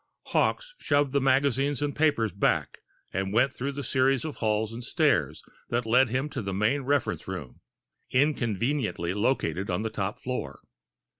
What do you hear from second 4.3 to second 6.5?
halls and stairs that led him to